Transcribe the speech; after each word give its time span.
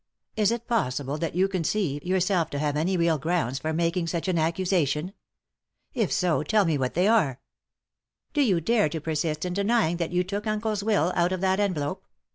Is 0.35 0.49
it 0.51 0.65
possible 0.67 1.19
that 1.19 1.35
you 1.35 1.47
conceive 1.47 2.03
yourself 2.03 2.49
to 2.49 2.57
have 2.57 2.75
any 2.75 2.97
real 2.97 3.19
grounds 3.19 3.59
for 3.59 3.71
making 3.71 4.07
such 4.07 4.27
an 4.27 4.39
accusation? 4.39 5.13
If 5.93 6.11
so, 6.11 6.41
tell 6.41 6.65
me 6.65 6.75
what 6.75 6.95
they 6.95 7.07
are."" 7.07 7.39
Do 8.33 8.41
you 8.41 8.61
dare 8.61 8.89
to 8.89 8.99
persist 8.99 9.45
in 9.45 9.53
denying 9.53 9.97
that 9.97 10.09
you 10.11 10.23
took 10.23 10.47
uncle's 10.47 10.79
Till 10.79 11.11
out 11.15 11.31
of 11.31 11.41
that 11.41 11.59
envelope 11.59 12.03